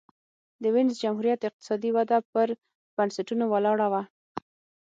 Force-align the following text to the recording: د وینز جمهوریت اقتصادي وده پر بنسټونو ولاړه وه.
د 0.61 0.63
وینز 0.73 0.93
جمهوریت 1.03 1.41
اقتصادي 1.49 1.89
وده 1.93 2.17
پر 2.31 2.47
بنسټونو 2.97 3.45
ولاړه 3.49 3.87
وه. 3.93 4.01